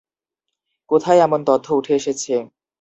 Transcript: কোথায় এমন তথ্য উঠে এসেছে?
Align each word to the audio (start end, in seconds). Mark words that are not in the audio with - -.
কোথায় 0.89 1.19
এমন 1.19 1.39
তথ্য 1.49 1.67
উঠে 1.79 1.93
এসেছে? 1.99 2.33